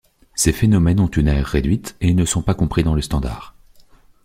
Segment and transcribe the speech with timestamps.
[0.33, 3.53] Ces phénomènes ont une aire réduite et ne sont pas compris dans le standard.